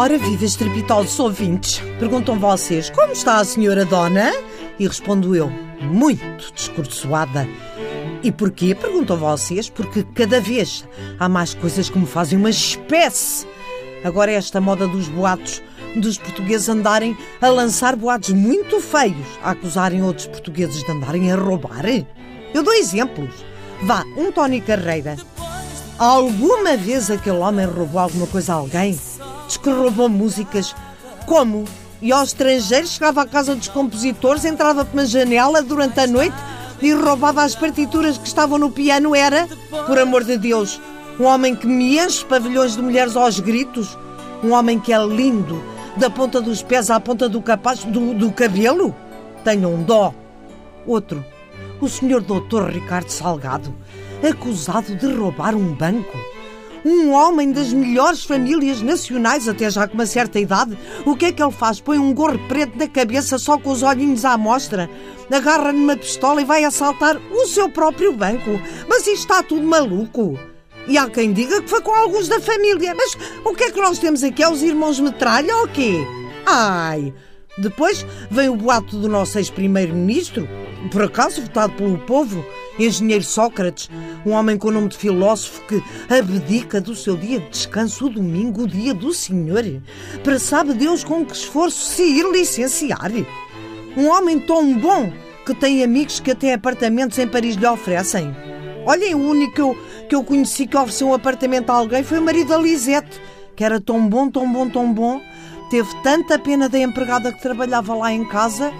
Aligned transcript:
Ora 0.00 0.16
viva, 0.16 0.46
estrepitosos 0.46 1.20
ouvintes. 1.20 1.78
Perguntam 1.98 2.38
vocês, 2.38 2.88
como 2.88 3.12
está 3.12 3.36
a 3.36 3.44
senhora 3.44 3.84
dona? 3.84 4.32
E 4.78 4.88
respondo 4.88 5.36
eu, 5.36 5.50
muito 5.78 6.54
descursoada. 6.54 7.46
E 8.22 8.32
porquê? 8.32 8.74
Perguntam 8.74 9.18
vocês, 9.18 9.68
porque 9.68 10.02
cada 10.14 10.40
vez 10.40 10.88
há 11.18 11.28
mais 11.28 11.52
coisas 11.52 11.90
que 11.90 11.98
me 11.98 12.06
fazem 12.06 12.38
uma 12.38 12.48
espécie. 12.48 13.46
Agora 14.02 14.32
esta 14.32 14.58
moda 14.58 14.88
dos 14.88 15.06
boatos, 15.06 15.62
dos 15.94 16.16
portugueses 16.16 16.70
andarem 16.70 17.14
a 17.38 17.50
lançar 17.50 17.94
boatos 17.94 18.30
muito 18.30 18.80
feios, 18.80 19.26
a 19.42 19.50
acusarem 19.50 20.02
outros 20.02 20.28
portugueses 20.28 20.82
de 20.82 20.90
andarem 20.90 21.30
a 21.30 21.36
roubar. 21.36 21.84
Eu 22.54 22.62
dou 22.62 22.72
exemplos. 22.72 23.34
Vá, 23.82 24.02
um 24.16 24.32
Tony 24.32 24.62
Carreira. 24.62 25.18
Alguma 25.98 26.74
vez 26.74 27.10
aquele 27.10 27.36
homem 27.36 27.66
roubou 27.66 28.00
alguma 28.00 28.26
coisa 28.26 28.54
a 28.54 28.56
alguém? 28.56 28.98
Diz 29.50 29.56
que 29.56 29.68
roubou 29.68 30.08
músicas. 30.08 30.76
Como? 31.26 31.64
E 32.00 32.12
aos 32.12 32.28
estrangeiros 32.28 32.92
chegava 32.92 33.22
à 33.22 33.26
casa 33.26 33.56
dos 33.56 33.66
compositores, 33.66 34.44
entrava 34.44 34.86
uma 34.92 35.04
janela 35.04 35.60
durante 35.60 35.98
a 35.98 36.06
noite 36.06 36.36
e 36.80 36.92
roubava 36.92 37.42
as 37.42 37.56
partituras 37.56 38.16
que 38.16 38.28
estavam 38.28 38.58
no 38.58 38.70
piano. 38.70 39.12
Era, 39.12 39.48
por 39.88 39.98
amor 39.98 40.22
de 40.22 40.38
Deus, 40.38 40.80
um 41.18 41.24
homem 41.24 41.56
que 41.56 41.66
me 41.66 41.98
enche 41.98 42.24
pavilhões 42.24 42.76
de 42.76 42.82
mulheres 42.82 43.16
aos 43.16 43.40
gritos. 43.40 43.98
Um 44.40 44.52
homem 44.52 44.78
que 44.78 44.92
é 44.92 45.04
lindo, 45.04 45.60
da 45.96 46.08
ponta 46.08 46.40
dos 46.40 46.62
pés 46.62 46.88
à 46.88 47.00
ponta 47.00 47.28
do 47.28 47.42
capaz 47.42 47.82
do, 47.82 48.14
do 48.14 48.30
cabelo. 48.30 48.94
Tenham 49.42 49.74
um 49.74 49.82
dó. 49.82 50.14
Outro, 50.86 51.24
o 51.80 51.88
senhor 51.88 52.20
doutor 52.20 52.70
Ricardo 52.70 53.10
Salgado, 53.10 53.74
acusado 54.22 54.94
de 54.94 55.12
roubar 55.12 55.56
um 55.56 55.74
banco. 55.74 56.16
Um 56.84 57.12
homem 57.12 57.52
das 57.52 57.72
melhores 57.72 58.24
famílias 58.24 58.80
nacionais, 58.80 59.48
até 59.48 59.70
já 59.70 59.86
com 59.86 59.94
uma 59.94 60.06
certa 60.06 60.38
idade. 60.38 60.78
O 61.04 61.14
que 61.14 61.26
é 61.26 61.32
que 61.32 61.42
ele 61.42 61.52
faz? 61.52 61.80
Põe 61.80 61.98
um 61.98 62.14
gorro 62.14 62.38
preto 62.48 62.78
na 62.78 62.88
cabeça 62.88 63.38
só 63.38 63.58
com 63.58 63.70
os 63.70 63.82
olhinhos 63.82 64.24
à 64.24 64.36
mostra, 64.38 64.88
agarra 65.30 65.72
numa 65.72 65.96
pistola 65.96 66.40
e 66.40 66.44
vai 66.44 66.64
assaltar 66.64 67.16
o 67.30 67.46
seu 67.46 67.68
próprio 67.68 68.12
banco. 68.12 68.60
Mas 68.88 69.06
isto 69.06 69.20
está 69.20 69.42
tudo 69.42 69.62
maluco. 69.62 70.38
E 70.88 70.96
há 70.96 71.08
quem 71.08 71.32
diga 71.32 71.62
que 71.62 71.68
foi 71.68 71.80
com 71.82 71.94
alguns 71.94 72.28
da 72.28 72.40
família. 72.40 72.94
Mas 72.94 73.16
o 73.44 73.54
que 73.54 73.64
é 73.64 73.70
que 73.70 73.80
nós 73.80 73.98
temos 73.98 74.24
aqui? 74.24 74.42
É 74.42 74.50
os 74.50 74.62
irmãos 74.62 74.98
metralha 74.98 75.54
ou 75.58 75.68
quê? 75.68 76.04
Ai! 76.46 77.12
Depois 77.58 78.06
vem 78.30 78.48
o 78.48 78.56
boato 78.56 78.96
do 78.98 79.08
nosso 79.08 79.38
ex-primeiro-ministro, 79.38 80.48
por 80.90 81.02
acaso 81.02 81.42
votado 81.42 81.74
pelo 81.74 81.98
povo, 81.98 82.44
engenheiro 82.78 83.24
Sócrates, 83.24 83.90
um 84.24 84.30
homem 84.30 84.56
com 84.56 84.70
nome 84.70 84.88
de 84.88 84.96
filósofo 84.96 85.62
que 85.66 85.82
abdica 86.12 86.80
do 86.80 86.94
seu 86.94 87.16
dia 87.16 87.40
de 87.40 87.50
descanso, 87.50 88.06
o 88.06 88.10
domingo, 88.10 88.62
o 88.62 88.68
dia 88.68 88.94
do 88.94 89.12
Senhor, 89.12 89.64
para 90.22 90.38
sabe 90.38 90.74
Deus 90.74 91.04
com 91.04 91.24
que 91.24 91.34
esforço 91.34 91.92
se 91.92 92.02
ir 92.02 92.30
licenciar. 92.30 93.10
Um 93.96 94.08
homem 94.08 94.38
tão 94.38 94.78
bom 94.78 95.12
que 95.44 95.54
tem 95.54 95.82
amigos 95.82 96.20
que 96.20 96.30
até 96.30 96.54
apartamentos 96.54 97.18
em 97.18 97.26
Paris 97.26 97.56
lhe 97.56 97.66
oferecem. 97.66 98.34
Olhem, 98.86 99.14
o 99.14 99.28
único 99.28 99.52
que 99.52 99.60
eu, 99.60 99.78
que 100.08 100.14
eu 100.14 100.24
conheci 100.24 100.66
que 100.66 100.76
ofereceu 100.76 101.08
um 101.08 101.14
apartamento 101.14 101.70
a 101.70 101.74
alguém 101.74 102.02
foi 102.02 102.18
o 102.18 102.22
marido 102.22 102.48
da 102.48 102.56
Lisette, 102.56 103.20
que 103.54 103.64
era 103.64 103.80
tão 103.80 104.08
bom, 104.08 104.30
tão 104.30 104.50
bom, 104.50 104.68
tão 104.68 104.92
bom, 104.92 105.20
teve 105.70 105.88
tanta 106.02 106.38
pena 106.38 106.68
da 106.68 106.78
empregada 106.78 107.32
que 107.32 107.40
trabalhava 107.40 107.94
lá 107.94 108.12
em 108.12 108.24
casa 108.24 108.72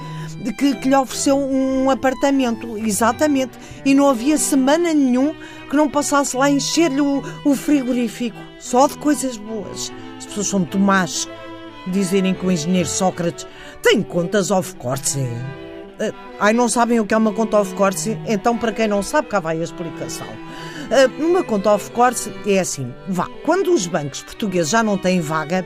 que, 0.56 0.74
que 0.74 0.88
lhe 0.88 0.96
ofereceu 0.96 1.38
um 1.38 1.90
apartamento, 1.90 2.78
exatamente. 2.78 3.58
E 3.84 3.94
não 3.94 4.08
havia 4.08 4.38
semana 4.38 4.94
nenhum 4.94 5.34
que 5.68 5.76
não 5.76 5.88
passasse 5.88 6.36
lá 6.36 6.50
encher-lhe 6.50 7.00
o, 7.00 7.22
o, 7.44 7.54
frigorífico. 7.54 8.38
Só 8.58 8.86
de 8.86 8.96
coisas 8.96 9.36
boas. 9.36 9.92
As 10.18 10.26
pessoas 10.26 10.46
são 10.46 10.60
muito 10.60 10.78
más. 10.78 11.28
Dizerem 11.86 12.34
que 12.34 12.46
o 12.46 12.50
engenheiro 12.50 12.88
Sócrates 12.88 13.46
tem 13.82 14.02
contas 14.02 14.50
off-course. 14.50 15.18
Uh, 15.18 16.14
ai, 16.38 16.52
não 16.52 16.68
sabem 16.68 17.00
o 17.00 17.06
que 17.06 17.12
é 17.12 17.16
uma 17.16 17.32
conta 17.32 17.58
off-course? 17.58 18.18
Então, 18.26 18.56
para 18.56 18.72
quem 18.72 18.88
não 18.88 19.02
sabe, 19.02 19.28
cá 19.28 19.40
vai 19.40 19.60
a 19.60 19.64
explicação. 19.64 20.26
Uh, 20.90 21.24
uma 21.24 21.44
conta 21.44 21.70
off-course 21.70 22.32
é 22.44 22.58
assim, 22.58 22.92
vá, 23.08 23.28
quando 23.44 23.72
os 23.72 23.86
bancos 23.86 24.24
portugueses 24.24 24.70
já 24.70 24.82
não 24.82 24.98
têm 24.98 25.20
vaga, 25.20 25.64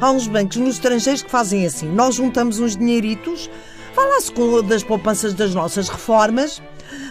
há 0.00 0.10
uns 0.10 0.26
bancos 0.26 0.56
nos 0.56 0.76
estrangeiros 0.76 1.22
que 1.22 1.30
fazem 1.30 1.66
assim, 1.66 1.86
nós 1.86 2.14
juntamos 2.14 2.58
uns 2.58 2.74
dinheiritos, 2.74 3.50
fala-se 3.94 4.32
das 4.66 4.82
poupanças 4.82 5.34
das 5.34 5.54
nossas 5.54 5.90
reformas, 5.90 6.62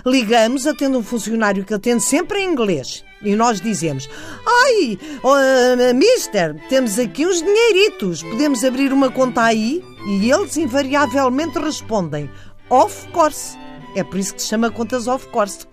ligamos, 0.04 0.66
atende 0.66 0.98
um 0.98 1.04
funcionário 1.04 1.64
que 1.64 1.74
atende 1.74 2.02
sempre 2.02 2.40
em 2.40 2.52
inglês. 2.52 3.04
E 3.24 3.36
nós 3.36 3.62
dizemos: 3.62 4.10
Ai, 4.44 4.98
oh, 5.22 5.94
mister, 5.94 6.56
temos 6.70 6.98
aqui 6.98 7.26
uns 7.26 7.40
dinheiritos, 7.40 8.24
podemos 8.24 8.64
abrir 8.64 8.92
uma 8.92 9.12
conta 9.12 9.44
aí? 9.44 9.84
E 10.08 10.32
eles 10.32 10.58
invariavelmente 10.58 11.60
respondem: 11.60 12.28
Of 12.70 13.08
course. 13.10 13.56
É 13.96 14.03
por 14.03 14.19
isso 14.19 14.34
que 14.34 14.41
se 14.41 14.47
chama 14.47 14.72
contas 14.72 15.07
off 15.07 15.28
course. 15.28 15.68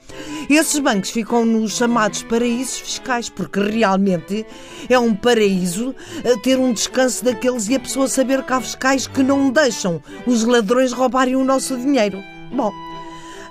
Esses 0.50 0.80
bancos 0.80 1.10
ficam 1.10 1.44
nos 1.44 1.76
chamados 1.76 2.22
paraísos 2.22 2.80
fiscais, 2.80 3.28
porque 3.28 3.60
realmente 3.60 4.44
é 4.88 4.98
um 4.98 5.14
paraíso 5.14 5.94
eh, 6.24 6.36
ter 6.42 6.58
um 6.58 6.72
descanso 6.72 7.24
daqueles 7.24 7.68
e 7.68 7.76
a 7.76 7.80
pessoa 7.80 8.08
saber 8.08 8.42
que 8.44 8.52
há 8.52 8.60
fiscais 8.60 9.06
que 9.06 9.22
não 9.22 9.50
deixam 9.50 10.02
os 10.26 10.44
ladrões 10.44 10.92
roubarem 10.92 11.36
o 11.36 11.44
nosso 11.44 11.76
dinheiro. 11.76 12.22
Bom, 12.52 12.72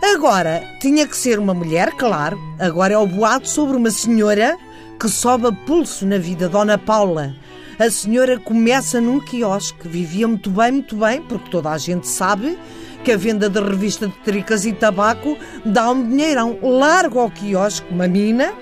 agora 0.02 0.64
tinha 0.82 1.08
que 1.08 1.16
ser 1.16 1.40
uma 1.40 1.54
mulher, 1.54 1.92
claro. 1.94 2.38
Agora 2.60 2.94
é 2.94 2.98
o 2.98 3.08
boato 3.08 3.48
sobre 3.48 3.78
uma 3.78 3.92
senhora 3.92 4.58
que 5.00 5.08
sobe 5.08 5.48
a 5.48 5.52
pulso 5.52 6.06
na 6.06 6.18
vida, 6.18 6.50
Dona 6.50 6.78
Paula. 6.78 7.36
A 7.80 7.92
senhora 7.92 8.40
começa 8.40 9.00
num 9.00 9.20
quiosque, 9.20 9.88
vivia 9.88 10.28
muito 10.28 10.50
bem, 10.50 10.72
muito 10.72 10.96
bem, 10.96 11.22
porque 11.22 11.52
toda 11.52 11.70
a 11.70 11.78
gente 11.78 12.08
sabe 12.08 12.58
que 13.04 13.12
a 13.12 13.18
venda 13.18 13.50
de 13.50 13.60
revista 13.60 14.08
de 14.08 14.14
tricas 14.20 14.66
e 14.66 14.74
tabaco 14.74 15.38
dá 15.66 15.92
um 15.92 16.08
dinheirão 16.08 16.58
largo 16.62 17.20
ao 17.20 17.32
quiosque, 17.32 17.88
uma 17.92 18.08
mina, 18.08 18.54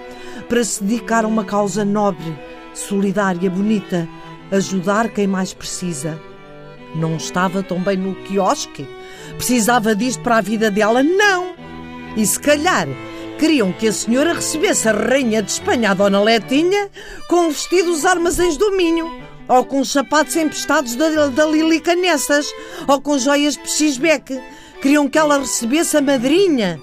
para 0.47 0.63
se 0.63 0.83
dedicar 0.83 1.25
a 1.25 1.27
uma 1.27 1.43
causa 1.43 1.83
nobre, 1.83 2.37
solidária, 2.73 3.49
bonita, 3.49 4.07
ajudar 4.51 5.09
quem 5.09 5.27
mais 5.27 5.53
precisa. 5.53 6.19
Não 6.95 7.17
estava 7.17 7.63
tão 7.63 7.79
bem 7.79 7.97
no 7.97 8.15
quiosque? 8.15 8.87
Precisava 9.37 9.95
disto 9.95 10.21
para 10.21 10.37
a 10.37 10.41
vida 10.41 10.71
dela? 10.71 11.01
Não! 11.03 11.55
E 12.15 12.25
se 12.25 12.39
calhar 12.39 12.87
queriam 13.37 13.73
que 13.73 13.87
a 13.87 13.91
senhora 13.91 14.33
recebesse 14.33 14.87
a 14.87 14.93
rainha 14.93 15.41
de 15.41 15.51
Espanha, 15.51 15.91
a 15.91 15.93
Dona 15.93 16.21
Letinha, 16.21 16.89
com 17.27 17.47
o 17.47 17.49
vestido 17.49 17.91
dos 17.91 18.05
armazéns 18.05 18.55
do 18.55 18.71
Minho 18.77 19.24
ou 19.47 19.63
com 19.63 19.83
sapatos 19.83 20.35
emprestados 20.35 20.95
da, 20.95 21.27
da 21.27 21.45
Lili 21.45 21.79
Canessas, 21.79 22.47
ou 22.87 22.99
com 22.99 23.17
joias 23.17 23.53
de 23.53 23.59
Pechisbeck. 23.59 24.41
Queriam 24.81 25.07
que 25.07 25.17
ela 25.17 25.39
recebesse 25.39 25.97
a 25.97 26.01
madrinha, 26.01 26.79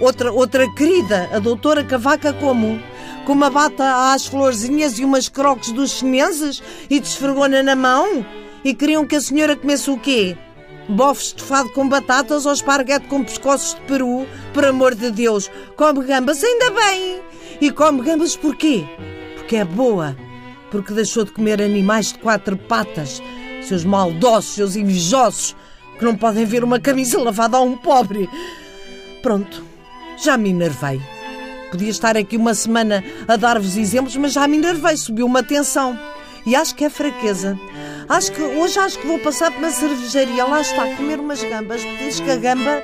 outra, 0.00 0.32
outra 0.32 0.72
querida, 0.74 1.28
a 1.32 1.38
doutora 1.38 1.84
Cavaca 1.84 2.32
Comum, 2.32 2.80
com 3.24 3.32
uma 3.32 3.50
bata 3.50 4.12
às 4.12 4.26
florzinhas 4.26 4.98
e 4.98 5.04
umas 5.04 5.28
croques 5.28 5.72
dos 5.72 5.92
chineses 5.92 6.62
e 6.88 7.00
desfregona 7.00 7.62
na 7.62 7.76
mão. 7.76 8.24
E 8.64 8.74
queriam 8.74 9.06
que 9.06 9.16
a 9.16 9.20
senhora 9.20 9.54
comesse 9.54 9.90
o 9.90 9.98
quê? 9.98 10.36
Bofe 10.88 11.22
estofado 11.22 11.70
com 11.72 11.88
batatas 11.88 12.46
ou 12.46 12.52
esparguete 12.52 13.06
com 13.08 13.24
pescoços 13.24 13.74
de 13.74 13.80
peru? 13.82 14.26
Por 14.54 14.64
amor 14.64 14.94
de 14.94 15.10
Deus, 15.10 15.50
come 15.76 16.04
gambas, 16.04 16.42
ainda 16.42 16.70
bem! 16.70 17.20
E 17.60 17.70
come 17.70 18.02
gambas 18.02 18.36
porquê? 18.36 18.84
Porque 19.36 19.56
é 19.56 19.64
boa 19.64 20.16
porque 20.70 20.92
deixou 20.92 21.24
de 21.24 21.32
comer 21.32 21.60
animais 21.62 22.12
de 22.12 22.18
quatro 22.18 22.56
patas, 22.56 23.22
seus 23.62 23.84
maldosos, 23.84 24.54
seus 24.54 24.76
invejosos, 24.76 25.56
que 25.98 26.04
não 26.04 26.16
podem 26.16 26.44
ver 26.44 26.62
uma 26.62 26.78
camisa 26.78 27.20
lavada 27.20 27.56
a 27.56 27.60
um 27.60 27.76
pobre. 27.76 28.28
Pronto, 29.22 29.64
já 30.22 30.36
me 30.36 30.50
enervei. 30.50 31.00
Podia 31.70 31.90
estar 31.90 32.16
aqui 32.16 32.36
uma 32.36 32.54
semana 32.54 33.02
a 33.26 33.36
dar-vos 33.36 33.76
exemplos, 33.76 34.16
mas 34.16 34.32
já 34.32 34.46
me 34.46 34.56
enervei, 34.56 34.96
subiu 34.96 35.26
uma 35.26 35.42
tensão. 35.42 35.98
E 36.46 36.54
acho 36.54 36.74
que 36.74 36.84
é 36.84 36.90
fraqueza. 36.90 37.58
Acho 38.08 38.30
que 38.30 38.40
hoje 38.40 38.78
acho 38.78 38.98
que 39.00 39.06
vou 39.06 39.18
passar 39.18 39.50
por 39.50 39.58
uma 39.58 39.70
cervejaria, 39.70 40.44
lá 40.44 40.60
está, 40.60 40.86
comer 40.94 41.18
umas 41.18 41.42
gambas, 41.42 41.82
diz 41.98 42.20
que 42.20 42.30
a 42.30 42.36
gamba 42.36 42.82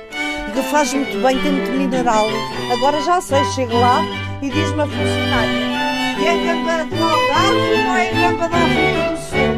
que 0.53 0.61
faz 0.63 0.93
muito 0.93 1.17
bem, 1.21 1.41
tem 1.41 1.51
muito 1.51 1.71
mineral. 1.71 2.27
Agora 2.71 3.01
já 3.01 3.21
sei, 3.21 3.43
chego 3.55 3.79
lá 3.79 4.01
e 4.41 4.49
diz-me 4.49 4.81
a 4.81 4.85
funcionária. 4.85 5.72
É 6.21 6.37
gamba 6.45 6.85
do 6.85 7.03
Algarve 7.03 7.73
ou 7.87 7.95
é 7.95 8.13
gamba 8.13 8.47
da 8.47 8.57
África 8.57 9.09
do 9.09 9.17
Sul? 9.17 9.53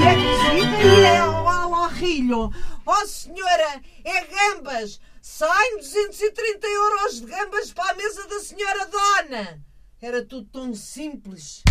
E 0.00 0.04
é 0.06 0.14
cozida 0.14 0.82
e 0.84 1.04
é 1.04 1.18
ao 1.18 1.48
alorrilho. 1.48 2.52
Oh 2.86 3.06
senhora, 3.06 3.80
é 4.04 4.24
gambas! 4.24 5.00
Saem 5.20 5.78
230 5.78 6.66
euros 6.66 7.20
de 7.20 7.26
gambas 7.26 7.72
para 7.72 7.90
a 7.90 7.94
mesa 7.96 8.26
da 8.28 8.40
senhora 8.40 8.86
dona! 8.86 9.60
Era 10.00 10.24
tudo 10.24 10.48
tão 10.52 10.74
simples. 10.74 11.62